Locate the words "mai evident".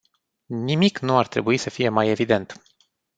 1.89-2.61